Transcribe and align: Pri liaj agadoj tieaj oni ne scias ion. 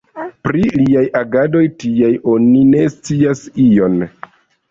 Pri 0.47 0.61
liaj 0.77 1.03
agadoj 1.19 1.61
tieaj 1.83 2.09
oni 2.33 2.63
ne 2.71 2.81
scias 2.95 3.43
ion. 3.67 4.01